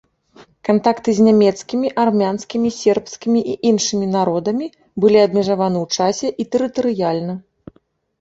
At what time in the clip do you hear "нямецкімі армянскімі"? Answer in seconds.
1.25-2.69